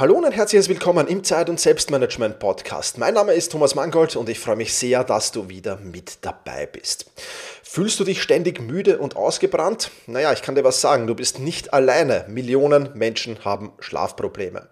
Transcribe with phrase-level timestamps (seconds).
[0.00, 2.98] Hallo und ein herzliches Willkommen im Zeit- und Selbstmanagement Podcast.
[2.98, 6.66] Mein Name ist Thomas Mangold und ich freue mich sehr, dass du wieder mit dabei
[6.66, 7.10] bist.
[7.70, 9.90] Fühlst du dich ständig müde und ausgebrannt?
[10.06, 12.24] Naja, ich kann dir was sagen, du bist nicht alleine.
[12.28, 14.68] Millionen Menschen haben Schlafprobleme.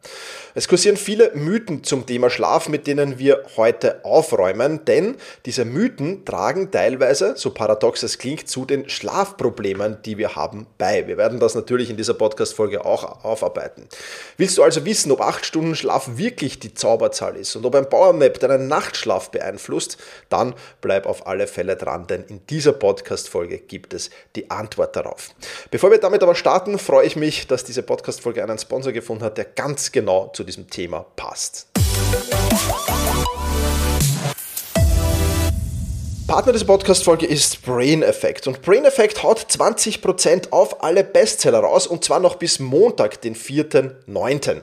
[0.54, 6.24] Es kursieren viele Mythen zum Thema Schlaf, mit denen wir heute aufräumen, denn diese Mythen
[6.24, 11.06] tragen teilweise, so paradox es klingt, zu den Schlafproblemen, die wir haben, bei.
[11.06, 13.88] Wir werden das natürlich in dieser Podcast-Folge auch aufarbeiten.
[14.38, 17.88] Willst du also wissen, ob acht Stunden Schlaf wirklich die Zauberzahl ist und ob ein
[17.88, 19.98] Powernap deinen Nachtschlaf beeinflusst,
[20.29, 24.95] dann bleib auf alle Fälle dran, denn in dieser Podcast Podcast-Folge gibt es die Antwort
[24.97, 25.30] darauf.
[25.71, 29.38] Bevor wir damit aber starten, freue ich mich, dass diese Podcast-Folge einen Sponsor gefunden hat,
[29.38, 31.69] der ganz genau zu diesem Thema passt.
[36.27, 38.48] Partner dieser Podcast-Folge ist Brain Effect.
[38.48, 43.37] Und Brain Effect haut 20% auf alle Bestseller raus und zwar noch bis Montag, den
[43.37, 44.62] 4.9.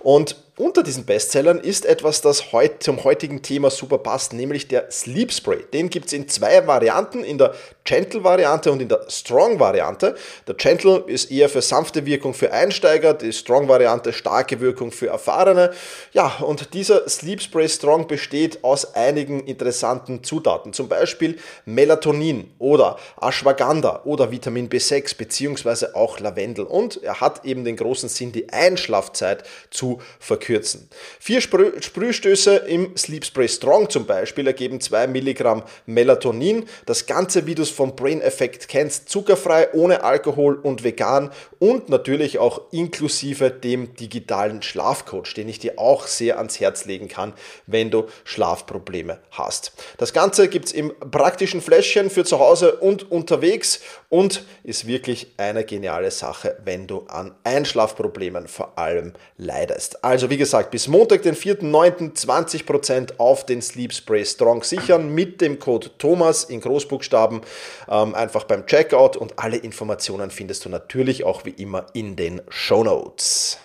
[0.00, 4.90] Und unter diesen Bestsellern ist etwas, das heute zum heutigen Thema super passt, nämlich der
[4.90, 5.64] Sleep Spray.
[5.72, 7.54] Den gibt es in zwei Varianten, in der
[7.84, 10.14] Gentle-Variante und in der Strong-Variante.
[10.46, 15.72] Der Gentle ist eher für sanfte Wirkung für Einsteiger, die Strong-Variante starke Wirkung für Erfahrene.
[16.12, 22.98] Ja, und dieser Sleep Spray Strong besteht aus einigen interessanten Zutaten, zum Beispiel Melatonin oder
[23.18, 26.66] Ashwagandha oder Vitamin B6 beziehungsweise auch Lavendel.
[26.66, 30.88] Und er hat eben den großen Sinn, die Einschlafzeit zu verkürzen verkürzen.
[31.20, 36.66] Vier Sprü Sprühstöße im Sleep Spray Strong zum Beispiel ergeben 2 Milligramm Melatonin.
[36.86, 41.88] Das Ganze, wie du es vom Brain Effect kennst, zuckerfrei, ohne Alkohol und vegan und
[41.88, 47.32] natürlich auch inklusive dem digitalen Schlafcoach, den ich dir auch sehr ans Herz legen kann,
[47.66, 49.72] wenn du Schlafprobleme hast.
[49.98, 53.80] Das Ganze gibt es im praktischen Fläschchen für zu Hause und unterwegs
[54.12, 60.04] und ist wirklich eine geniale Sache, wenn du an Einschlafproblemen vor allem leidest.
[60.04, 62.12] Also wie gesagt, bis Montag, den 4.9.
[62.12, 67.40] 20% auf den Sleep Spray Strong sichern mit dem Code Thomas in Großbuchstaben
[67.88, 72.42] ähm, einfach beim Checkout und alle Informationen findest du natürlich auch wie immer in den
[72.50, 73.58] Show Notes.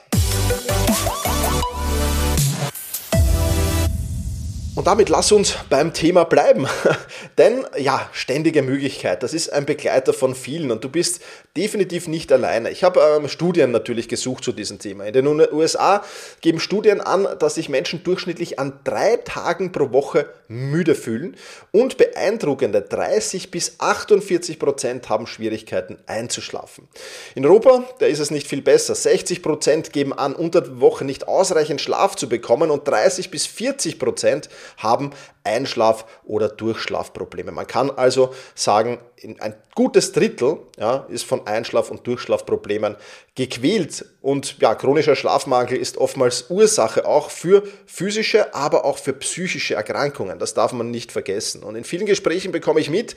[4.78, 6.68] Und damit lass uns beim Thema bleiben.
[7.40, 11.20] Denn ja, ständige Möglichkeit, das ist ein Begleiter von vielen und du bist
[11.58, 12.70] definitiv nicht alleine.
[12.70, 15.06] Ich habe ähm, Studien natürlich gesucht zu diesem Thema.
[15.06, 16.04] In den USA
[16.42, 21.36] geben Studien an, dass sich Menschen durchschnittlich an drei Tagen pro Woche müde fühlen
[21.72, 26.88] und beeindruckende 30 bis 48 Prozent haben Schwierigkeiten einzuschlafen.
[27.34, 28.94] In Europa, da ist es nicht viel besser.
[28.94, 33.48] 60 Prozent geben an, unter der Woche nicht ausreichend Schlaf zu bekommen und 30 bis
[33.48, 35.12] 40 Prozent haben
[35.48, 37.52] Einschlaf- oder Durchschlafprobleme.
[37.52, 39.00] Man kann also sagen,
[39.40, 42.96] ein gutes Drittel ja, ist von Einschlaf- und Durchschlafproblemen
[43.34, 44.06] gequält.
[44.22, 50.38] Und ja, chronischer Schlafmangel ist oftmals Ursache auch für physische, aber auch für psychische Erkrankungen.
[50.38, 51.64] Das darf man nicht vergessen.
[51.64, 53.16] Und in vielen Gesprächen bekomme ich mit,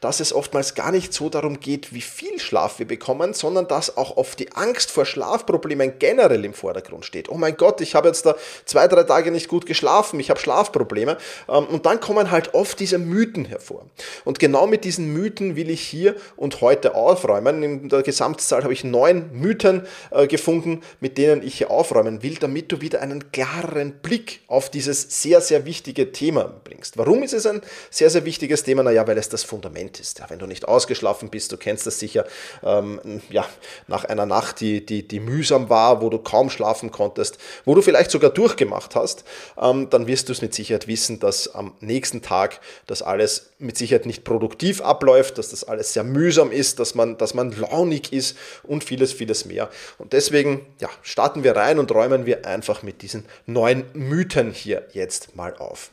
[0.00, 3.96] dass es oftmals gar nicht so darum geht, wie viel Schlaf wir bekommen, sondern dass
[3.96, 7.28] auch oft die Angst vor Schlafproblemen generell im Vordergrund steht.
[7.28, 10.38] Oh mein Gott, ich habe jetzt da zwei, drei Tage nicht gut geschlafen, ich habe
[10.38, 10.89] Schlafprobleme.
[10.96, 13.86] Ähm, und dann kommen halt oft diese Mythen hervor.
[14.24, 17.62] Und genau mit diesen Mythen Mythen will ich hier und heute aufräumen.
[17.62, 22.36] In der Gesamtzahl habe ich neun Mythen äh, gefunden, mit denen ich hier aufräumen will,
[22.36, 26.96] damit du wieder einen klareren Blick auf dieses sehr, sehr wichtige Thema bringst.
[26.96, 28.82] Warum ist es ein sehr, sehr wichtiges Thema?
[28.82, 30.18] Naja, weil es das Fundament ist.
[30.18, 32.24] Ja, wenn du nicht ausgeschlafen bist, du kennst das sicher,
[32.62, 33.46] ähm, ja,
[33.86, 37.82] nach einer Nacht, die, die, die mühsam war, wo du kaum schlafen konntest, wo du
[37.82, 39.24] vielleicht sogar durchgemacht hast,
[39.60, 43.76] ähm, dann wirst du es mit Sicherheit wissen, dass am nächsten Tag das alles mit
[43.76, 47.52] Sicherheit nicht produktiv abläuft läuft, dass das alles sehr mühsam ist, dass man, dass man
[47.52, 49.68] launig ist und vieles, vieles mehr.
[49.98, 54.86] Und deswegen ja, starten wir rein und räumen wir einfach mit diesen neuen Mythen hier
[54.92, 55.90] jetzt mal auf.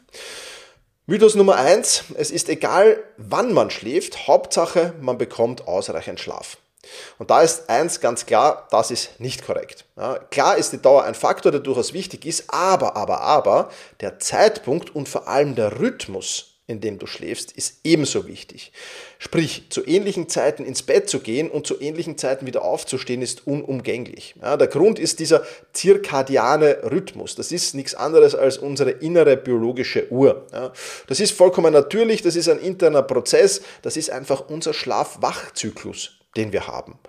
[1.07, 6.57] Mythos Nummer eins: Es ist egal, wann man schläft, Hauptsache, man bekommt ausreichend Schlaf.
[7.17, 9.85] Und da ist eins ganz klar, das ist nicht korrekt.
[9.95, 13.69] Ja, klar ist die Dauer ein Faktor, der durchaus wichtig ist, aber, aber, aber,
[14.01, 18.73] der Zeitpunkt und vor allem der Rhythmus in dem du schläfst, ist ebenso wichtig.
[19.19, 23.47] Sprich, zu ähnlichen Zeiten ins Bett zu gehen und zu ähnlichen Zeiten wieder aufzustehen, ist
[23.47, 24.35] unumgänglich.
[24.41, 27.35] Ja, der Grund ist dieser zirkadiane Rhythmus.
[27.35, 30.45] Das ist nichts anderes als unsere innere biologische Uhr.
[30.51, 30.73] Ja,
[31.07, 36.53] das ist vollkommen natürlich, das ist ein interner Prozess, das ist einfach unser Schlaf-Wach-Zyklus den
[36.53, 36.99] wir haben.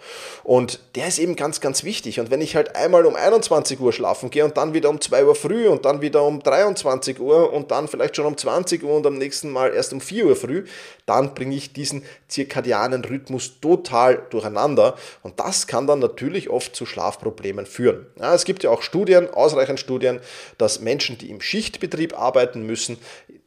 [0.43, 2.19] Und der ist eben ganz, ganz wichtig.
[2.19, 5.25] Und wenn ich halt einmal um 21 Uhr schlafen gehe und dann wieder um 2
[5.25, 8.97] Uhr früh und dann wieder um 23 Uhr und dann vielleicht schon um 20 Uhr
[8.97, 10.65] und am nächsten Mal erst um 4 Uhr früh,
[11.05, 14.97] dann bringe ich diesen zirkadianen Rhythmus total durcheinander.
[15.23, 18.07] Und das kann dann natürlich oft zu Schlafproblemen führen.
[18.19, 20.21] Ja, es gibt ja auch Studien, ausreichend Studien,
[20.57, 22.99] dass Menschen, die im Schichtbetrieb arbeiten müssen,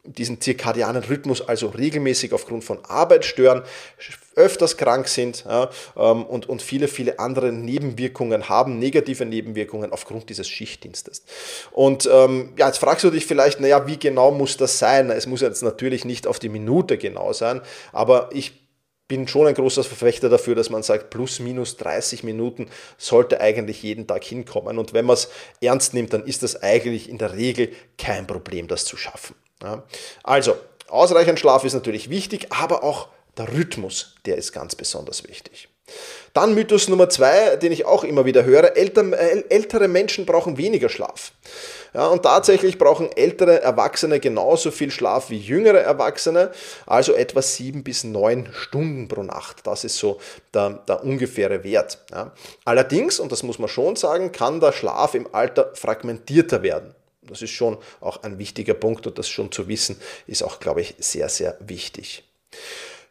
[0.04, 3.64] diesen zirkadianen Rhythmus also regelmäßig aufgrund von Arbeit stören,
[4.36, 10.30] öfters krank sind ja, ähm, und, und viele, viele andere Nebenwirkungen haben, negative Nebenwirkungen aufgrund
[10.30, 11.24] dieses Schichtdienstes.
[11.72, 15.10] Und ähm, ja, jetzt fragst du dich vielleicht, naja, wie genau muss das sein?
[15.10, 17.62] Es muss jetzt natürlich nicht auf die Minute genau sein,
[17.92, 18.62] aber ich
[19.12, 23.84] bin schon ein großer Verfechter dafür, dass man sagt, plus minus 30 Minuten sollte eigentlich
[23.84, 24.78] jeden Tag hinkommen.
[24.78, 25.28] Und wenn man es
[25.60, 29.36] ernst nimmt, dann ist das eigentlich in der Regel kein Problem, das zu schaffen.
[29.62, 29.84] Ja.
[30.24, 30.56] Also,
[30.88, 35.70] ausreichend Schlaf ist natürlich wichtig, aber auch der Rhythmus, der ist ganz besonders wichtig.
[36.34, 41.34] Dann Mythos Nummer zwei, den ich auch immer wieder höre, ältere Menschen brauchen weniger Schlaf.
[41.94, 46.52] Ja, und tatsächlich brauchen ältere Erwachsene genauso viel Schlaf wie jüngere Erwachsene,
[46.86, 49.68] also etwa sieben bis neun Stunden pro Nacht.
[49.68, 50.22] Das ist so
[50.54, 51.98] der, der ungefähre Wert.
[52.12, 52.32] Ja.
[52.64, 56.96] Allerdings, und das muss man schon sagen, kann der Schlaf im Alter fragmentierter werden.
[57.32, 59.96] Das ist schon auch ein wichtiger Punkt und das schon zu wissen
[60.28, 62.26] ist auch, glaube ich, sehr, sehr wichtig.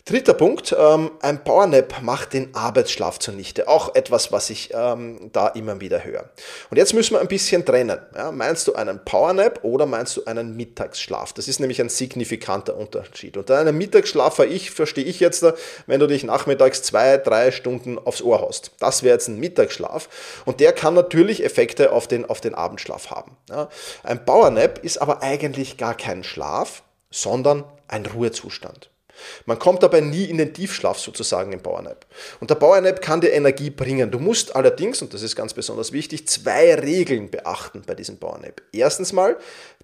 [0.05, 3.69] Dritter Punkt, ähm, ein Powernap macht den Arbeitsschlaf zunichte.
[3.69, 6.31] Auch etwas, was ich ähm, da immer wieder höre.
[6.71, 7.99] Und jetzt müssen wir ein bisschen trennen.
[8.17, 11.33] Ja, meinst du einen Powernap oder meinst du einen Mittagsschlaf?
[11.35, 13.37] Das ist nämlich ein signifikanter Unterschied.
[13.37, 15.45] Und einen Mittagsschlaf ich, verstehe ich jetzt,
[15.87, 18.73] wenn du dich nachmittags zwei, drei Stunden aufs Ohr haust.
[18.79, 20.09] Das wäre jetzt ein Mittagsschlaf.
[20.45, 23.37] Und der kann natürlich Effekte auf den, auf den Abendschlaf haben.
[23.49, 23.69] Ja,
[24.03, 28.91] ein Powernap ist aber eigentlich gar kein Schlaf, sondern ein Ruhezustand.
[29.47, 32.07] Man kommt dabei nie in den Tiefschlaf sozusagen im Powernap.
[32.41, 34.11] Und der Powernap kann dir Energie bringen.
[34.11, 38.63] Du musst allerdings, und das ist ganz besonders wichtig, zwei Regeln beachten bei diesem Powernap.
[38.73, 39.37] Erstens mal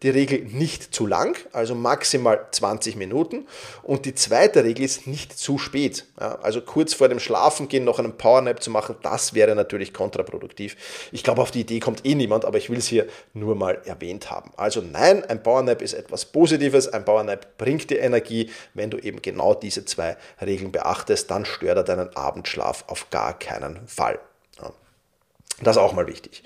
[0.03, 3.47] die Regel nicht zu lang, also maximal 20 Minuten.
[3.83, 6.05] Und die zweite Regel ist nicht zu spät.
[6.21, 10.77] Ja, also kurz vor dem Schlafengehen noch einen Powernap zu machen, das wäre natürlich kontraproduktiv.
[11.13, 13.81] Ich glaube, auf die Idee kommt eh niemand, aber ich will es hier nur mal
[13.87, 14.51] erwähnt haben.
[14.57, 16.89] Also nein, ein Powernap ist etwas Positives.
[16.89, 21.77] Ein Powernap bringt dir Energie, wenn du eben genau diese zwei Regeln beachtest, dann stört
[21.77, 24.19] er deinen Abendschlaf auf gar keinen Fall.
[25.63, 26.43] Das ist auch mal wichtig.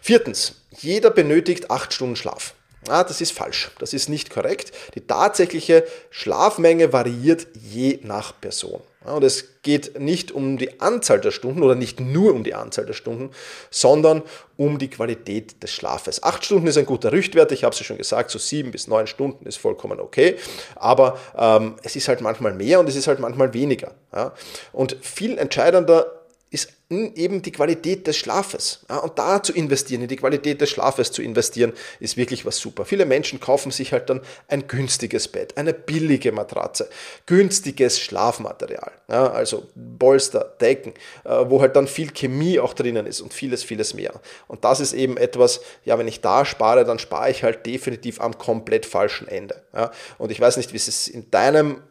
[0.00, 2.54] Viertens, jeder benötigt acht Stunden Schlaf.
[2.88, 3.70] Ah, das ist falsch.
[3.78, 4.72] Das ist nicht korrekt.
[4.94, 8.80] Die tatsächliche Schlafmenge variiert je nach Person.
[9.06, 12.86] Und es geht nicht um die Anzahl der Stunden oder nicht nur um die Anzahl
[12.86, 13.30] der Stunden,
[13.70, 14.22] sondern
[14.56, 16.22] um die Qualität des Schlafes.
[16.22, 19.06] Acht Stunden ist ein guter Richtwert, ich habe es schon gesagt, so sieben bis neun
[19.06, 20.36] Stunden ist vollkommen okay,
[20.74, 23.94] aber ähm, es ist halt manchmal mehr und es ist halt manchmal weniger.
[24.12, 24.32] Ja?
[24.72, 26.25] Und viel entscheidender
[26.88, 28.80] ist eben die Qualität des Schlafes.
[28.88, 32.58] Ja, und da zu investieren, in die Qualität des Schlafes zu investieren, ist wirklich was
[32.58, 32.84] super.
[32.84, 36.88] Viele Menschen kaufen sich halt dann ein günstiges Bett, eine billige Matratze,
[37.26, 40.94] günstiges Schlafmaterial, ja, also Bolster, Decken,
[41.24, 44.20] äh, wo halt dann viel Chemie auch drinnen ist und vieles, vieles mehr.
[44.46, 48.20] Und das ist eben etwas, ja, wenn ich da spare, dann spare ich halt definitiv
[48.20, 49.60] am komplett falschen Ende.
[49.74, 49.90] Ja.
[50.18, 51.82] Und ich weiß nicht, wie es in deinem,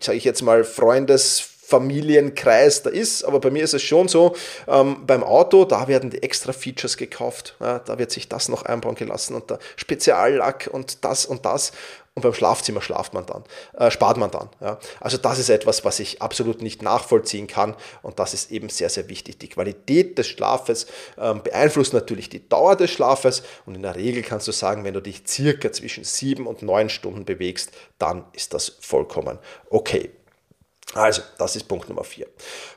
[0.00, 3.24] sage ich jetzt mal, Freundes Familienkreis da ist.
[3.24, 4.36] Aber bei mir ist es schon so,
[4.68, 7.56] ähm, beim Auto, da werden die extra Features gekauft.
[7.60, 11.72] Ja, da wird sich das noch einbauen gelassen und der Speziallack und das und das.
[12.14, 13.44] Und beim Schlafzimmer schlaft man dann,
[13.76, 14.48] äh, spart man dann.
[14.60, 14.78] Ja.
[15.00, 18.88] Also das ist etwas, was ich absolut nicht nachvollziehen kann und das ist eben sehr,
[18.88, 19.38] sehr wichtig.
[19.38, 20.86] Die Qualität des Schlafes
[21.18, 24.94] ähm, beeinflusst natürlich die Dauer des Schlafes und in der Regel kannst du sagen, wenn
[24.94, 30.10] du dich circa zwischen sieben und neun Stunden bewegst, dann ist das vollkommen okay.
[30.96, 32.26] Also, das ist Punkt Nummer 4.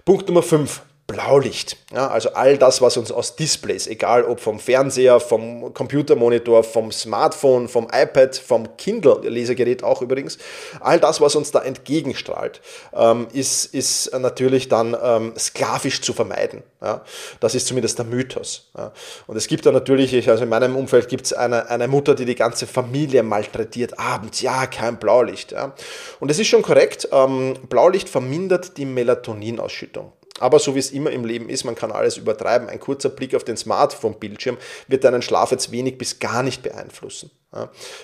[0.06, 0.82] Punkt Nummer 5.
[1.10, 1.76] Blaulicht.
[1.92, 6.92] Ja, also all das, was uns aus Displays, egal ob vom Fernseher, vom Computermonitor, vom
[6.92, 10.38] Smartphone, vom iPad, vom Kindle-Lesegerät auch übrigens,
[10.80, 12.62] all das, was uns da entgegenstrahlt,
[12.94, 16.62] ähm, ist, ist natürlich dann ähm, sklavisch zu vermeiden.
[16.80, 17.04] Ja,
[17.40, 18.70] das ist zumindest der Mythos.
[18.78, 18.94] Ja.
[19.26, 22.26] Und es gibt da natürlich, also in meinem Umfeld gibt es eine, eine Mutter, die
[22.26, 25.54] die ganze Familie malträtiert, abends, ja, kein Blaulicht.
[25.54, 25.74] Ja.
[26.20, 30.14] Und es ist schon korrekt, ähm, Blaulicht vermindert die Melatoninausschüttung.
[30.40, 32.70] Aber so wie es immer im Leben ist, man kann alles übertreiben.
[32.70, 37.32] Ein kurzer Blick auf den Smartphone-Bildschirm wird deinen Schlaf jetzt wenig bis gar nicht beeinflussen.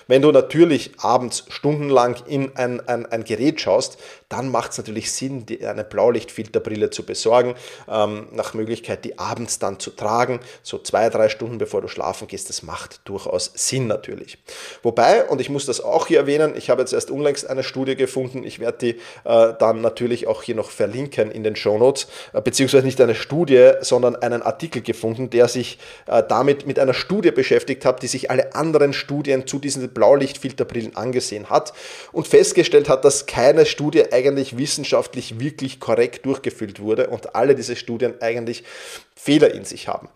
[0.08, 3.96] Wenn du natürlich abends stundenlang in ein, ein, ein Gerät schaust,
[4.28, 7.54] dann macht es natürlich Sinn, eine Blaulichtfilterbrille zu besorgen,
[7.88, 12.26] ähm, nach Möglichkeit die abends dann zu tragen, so zwei, drei Stunden bevor du schlafen
[12.26, 12.48] gehst.
[12.48, 14.38] Das macht durchaus Sinn natürlich.
[14.82, 17.94] Wobei, und ich muss das auch hier erwähnen, ich habe jetzt erst unlängst eine Studie
[17.94, 18.90] gefunden, ich werde die
[19.24, 23.74] äh, dann natürlich auch hier noch verlinken in den Shownotes, äh, beziehungsweise nicht eine Studie,
[23.80, 28.28] sondern einen Artikel gefunden, der sich äh, damit mit einer Studie beschäftigt hat, die sich
[28.28, 31.72] alle anderen Studien zu diesen Blaulichtfilterbrillen angesehen hat
[32.12, 37.74] und festgestellt hat, dass keine Studie eigentlich wissenschaftlich wirklich korrekt durchgeführt wurde und alle diese
[37.74, 38.62] Studien eigentlich
[39.16, 40.08] Fehler in sich haben.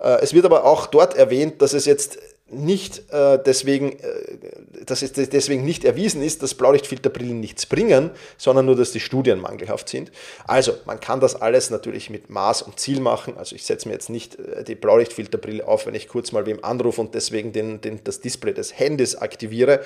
[0.00, 2.18] Äh, es wird aber auch dort erwähnt, dass es jetzt
[2.50, 8.66] nicht äh, deswegen, äh, dass es deswegen nicht erwiesen ist, dass Blaulichtfilterbrillen nichts bringen, sondern
[8.66, 10.10] nur, dass die Studien mangelhaft sind.
[10.46, 13.36] Also man kann das alles natürlich mit Maß und Ziel machen.
[13.36, 16.64] Also ich setze mir jetzt nicht äh, die Blaulichtfilterbrille auf, wenn ich kurz mal wem
[16.64, 19.80] anrufe und deswegen den, den, das Display des Handys aktiviere.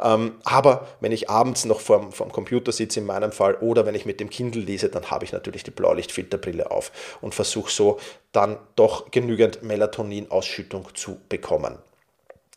[0.00, 3.94] Ähm, aber wenn ich abends noch vorm, vorm Computer sitze, in meinem Fall, oder wenn
[3.94, 7.98] ich mit dem Kindle lese, dann habe ich natürlich die Blaulichtfilterbrille auf und versuche so
[8.30, 11.78] dann doch genügend Melatoninausschüttung zu bekommen.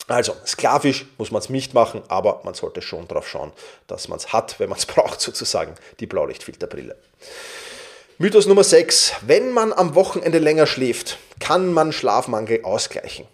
[0.07, 3.51] Also sklavisch muss man es nicht machen, aber man sollte schon darauf schauen,
[3.87, 6.95] dass man es hat, wenn man es braucht, sozusagen, die Blaulichtfilterbrille.
[8.17, 9.13] Mythos Nummer 6.
[9.21, 13.27] Wenn man am Wochenende länger schläft, kann man Schlafmangel ausgleichen.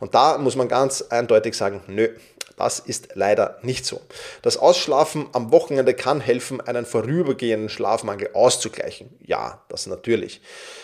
[0.00, 2.10] Und da muss man ganz eindeutig sagen, nö,
[2.58, 4.00] das ist leider nicht so.
[4.42, 9.10] Das Ausschlafen am Wochenende kann helfen, einen vorübergehenden Schlafmangel auszugleichen.
[9.24, 10.40] Ja, das natürlich.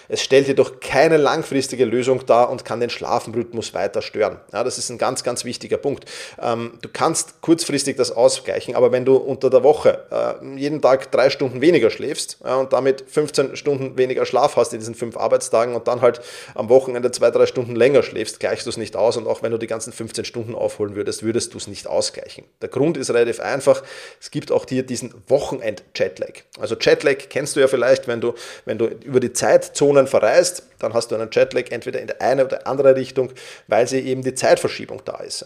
[0.08, 4.38] Es stellt jedoch keine langfristige Lösung dar und kann den Schlafenrhythmus weiter stören.
[4.52, 6.04] Ja, das ist ein ganz, ganz wichtiger Punkt.
[6.40, 11.10] Ähm, du kannst kurzfristig das ausgleichen, aber wenn du unter der Woche äh, jeden Tag
[11.10, 15.16] drei Stunden weniger schläfst ja, und damit 15 Stunden weniger Schlaf hast in diesen fünf
[15.16, 16.20] Arbeitstagen und dann halt
[16.54, 19.52] am Wochenende zwei, drei Stunden länger schläfst, gleichst du es nicht aus und auch wenn
[19.52, 22.44] du die ganzen 15 Stunden aufholen würdest, würdest du es nicht ausgleichen.
[22.62, 23.82] Der Grund ist relativ einfach.
[24.20, 26.42] Es gibt auch hier diesen Wochenend-Jetlag.
[26.58, 30.94] Also Jetlag kennst du ja vielleicht, wenn du, wenn du über die Zeitzonen verreist, dann
[30.94, 33.32] hast du einen Jetlag entweder in der eine oder andere Richtung,
[33.68, 35.44] weil sie eben die Zeitverschiebung da ist.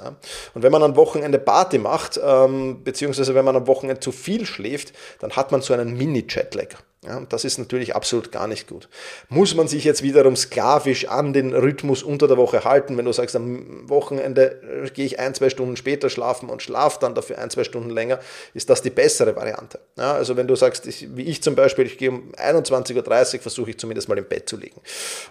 [0.55, 4.47] Und wenn man am Wochenende Party macht, ähm, beziehungsweise wenn man am Wochenende zu viel
[4.47, 6.77] schläft, dann hat man so einen Mini-Jetlag.
[7.07, 8.89] Ja, und das ist natürlich absolut gar nicht gut.
[9.29, 13.13] Muss man sich jetzt wiederum sklavisch an den Rhythmus unter der Woche halten, wenn du
[13.13, 17.39] sagst, am Wochenende äh, gehe ich ein, zwei Stunden später schlafen und schlafe dann dafür
[17.39, 18.19] ein, zwei Stunden länger,
[18.53, 19.79] ist das die bessere Variante.
[19.97, 23.41] Ja, also wenn du sagst, ich, wie ich zum Beispiel, ich gehe um 21.30 Uhr,
[23.43, 24.81] versuche ich zumindest mal im Bett zu liegen.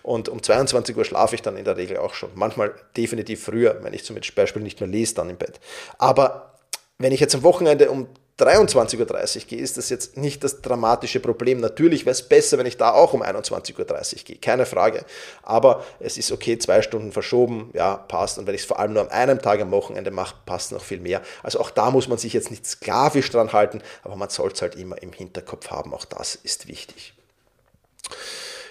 [0.04, 2.30] Und um 22 Uhr schlafe ich dann in der Regel auch schon.
[2.36, 5.60] Manchmal definitiv früher, wenn ich zum Beispiel nicht mehr lese, dann im Bett.
[5.98, 6.54] Aber
[6.98, 8.08] wenn ich jetzt am Wochenende um
[8.40, 11.60] 23.30 Uhr gehe, ist das jetzt nicht das dramatische Problem.
[11.60, 15.06] Natürlich wäre es besser, wenn ich da auch um 21.30 Uhr gehe, keine Frage.
[15.42, 18.38] Aber es ist okay, zwei Stunden verschoben, ja, passt.
[18.38, 20.84] Und wenn ich es vor allem nur an einem Tag am Wochenende mache, passt noch
[20.84, 21.22] viel mehr.
[21.42, 24.62] Also auch da muss man sich jetzt nicht sklavisch dran halten, aber man soll es
[24.62, 25.94] halt immer im Hinterkopf haben.
[25.94, 27.17] Auch das ist wichtig.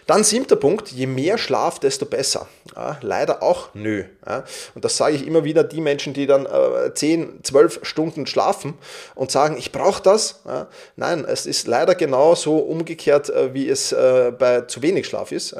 [0.06, 2.46] Dann siebter Punkt, je mehr Schlaf, desto besser.
[2.74, 4.04] Ja, leider auch nö.
[4.26, 4.44] Ja.
[4.74, 8.74] Und das sage ich immer wieder die Menschen, die dann äh, 10, 12 Stunden schlafen
[9.14, 10.42] und sagen, ich brauche das.
[10.46, 10.68] Ja.
[10.94, 15.56] Nein, es ist leider genauso umgekehrt, äh, wie es äh, bei zu wenig Schlaf ist.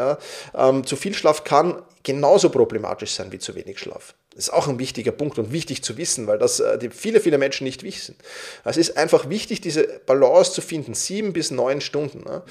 [0.54, 4.14] Ähm, zu viel Schlaf kann genauso problematisch sein wie zu wenig Schlaf.
[4.36, 7.38] Das ist auch ein wichtiger Punkt und wichtig zu wissen, weil das äh, viele, viele
[7.38, 8.16] Menschen nicht wissen.
[8.64, 12.22] Es ist einfach wichtig, diese Balance zu finden, sieben bis neun Stunden.
[12.22, 12.42] Ne?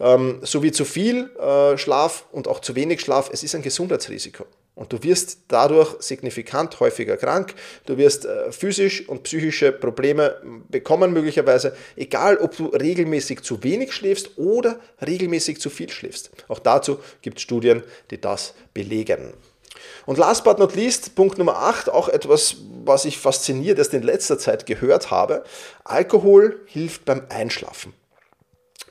[0.00, 3.60] Ähm, so wie zu viel äh, Schlaf und auch zu wenig Schlaf, es ist ein
[3.60, 4.46] Gesundheitsrisiko.
[4.74, 10.40] Und du wirst dadurch signifikant häufiger krank, du wirst äh, physisch und psychische Probleme
[10.70, 16.30] bekommen möglicherweise, egal ob du regelmäßig zu wenig schläfst oder regelmäßig zu viel schläfst.
[16.48, 19.34] Auch dazu gibt es Studien, die das belegen.
[20.06, 24.02] Und last but not least, Punkt Nummer 8, auch etwas, was ich fasziniert erst in
[24.02, 25.44] letzter Zeit gehört habe.
[25.84, 27.92] Alkohol hilft beim Einschlafen.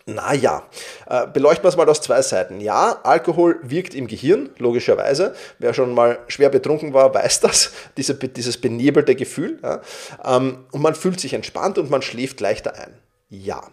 [0.08, 0.68] Naja,
[1.08, 2.62] äh, beleuchten wir es mal aus zwei Seiten.
[2.62, 5.34] Ja, Alkohol wirkt im Gehirn, logischerweise.
[5.58, 9.60] Wer schon mal schwer betrunken war, weiß das, diese, dieses benebelte Gefühl.
[9.64, 9.82] Ja.
[10.24, 12.94] Ähm, und man fühlt sich entspannt und man schläft leichter ein.
[13.30, 13.64] Ja,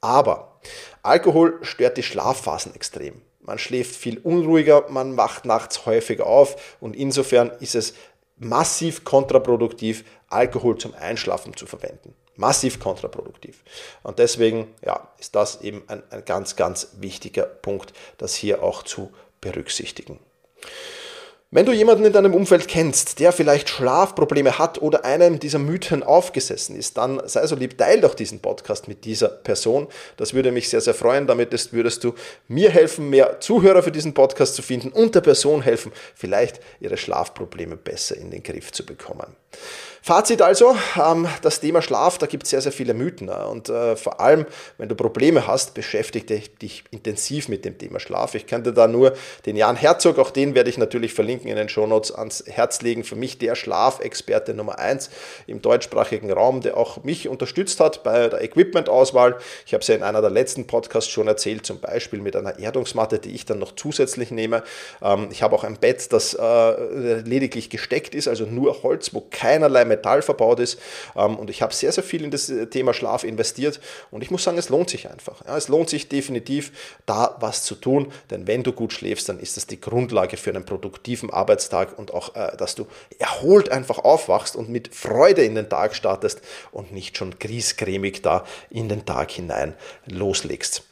[0.00, 0.60] aber
[1.02, 3.20] Alkohol stört die Schlafphasen extrem.
[3.42, 7.94] Man schläft viel unruhiger, man wacht nachts häufiger auf und insofern ist es
[8.38, 12.14] massiv kontraproduktiv, Alkohol zum Einschlafen zu verwenden.
[12.36, 13.62] Massiv kontraproduktiv.
[14.02, 18.84] Und deswegen ja, ist das eben ein, ein ganz, ganz wichtiger Punkt, das hier auch
[18.84, 20.18] zu berücksichtigen.
[21.54, 26.02] Wenn du jemanden in deinem Umfeld kennst, der vielleicht Schlafprobleme hat oder einem dieser Mythen
[26.02, 29.86] aufgesessen ist, dann sei so lieb, teil doch diesen Podcast mit dieser Person.
[30.16, 31.26] Das würde mich sehr, sehr freuen.
[31.26, 32.14] Damit würdest du
[32.48, 36.96] mir helfen, mehr Zuhörer für diesen Podcast zu finden und der Person helfen, vielleicht ihre
[36.96, 39.36] Schlafprobleme besser in den Griff zu bekommen.
[40.04, 43.28] Fazit also, ähm, das Thema Schlaf, da gibt es sehr, sehr viele Mythen.
[43.28, 48.00] Äh, und äh, vor allem, wenn du Probleme hast, beschäftige dich intensiv mit dem Thema
[48.00, 48.34] Schlaf.
[48.34, 49.12] Ich könnte da nur
[49.46, 53.04] den Jan Herzog, auch den werde ich natürlich verlinken in den Shownotes, ans Herz legen.
[53.04, 55.08] Für mich der Schlafexperte Nummer 1
[55.46, 59.38] im deutschsprachigen Raum, der auch mich unterstützt hat bei der Equipment-Auswahl.
[59.66, 62.58] Ich habe es ja in einer der letzten Podcasts schon erzählt, zum Beispiel mit einer
[62.58, 64.64] Erdungsmatte, die ich dann noch zusätzlich nehme.
[65.00, 69.20] Ähm, ich habe auch ein Bett, das äh, lediglich gesteckt ist, also nur Holz, wo
[69.42, 70.78] keinerlei Metall verbaut ist.
[71.16, 73.80] Ähm, und ich habe sehr, sehr viel in das äh, Thema Schlaf investiert.
[74.12, 75.42] Und ich muss sagen, es lohnt sich einfach.
[75.44, 76.72] es lohnt sich definitiv,
[77.06, 78.12] da was zu tun.
[78.30, 82.14] Denn wenn du gut schläfst, dann ist das die Grundlage für einen produktiven Arbeitstag und
[82.14, 82.86] auch, äh, dass du
[83.18, 88.44] erholt einfach aufwachst und mit Freude in den Tag startest und nicht schon griesgrämig da
[88.70, 89.74] in den Tag hinein
[90.06, 90.84] loslegst.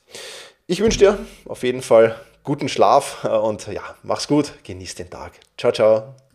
[0.66, 5.10] Ich wünsche dir auf jeden Fall guten Schlaf äh, und ja, mach's gut, genieß den
[5.10, 5.32] Tag.
[5.56, 6.29] Ciao, ciao.